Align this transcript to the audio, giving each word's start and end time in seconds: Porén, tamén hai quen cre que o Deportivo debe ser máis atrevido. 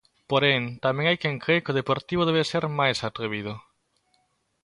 Porén, 0.29 0.61
tamén 0.85 1.05
hai 1.07 1.17
quen 1.21 1.35
cre 1.43 1.57
que 1.63 1.71
o 1.73 1.77
Deportivo 1.79 2.23
debe 2.27 2.43
ser 2.51 2.63
máis 2.79 2.97
atrevido. 3.09 3.53